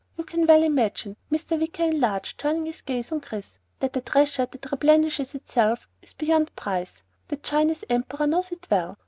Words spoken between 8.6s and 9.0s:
well.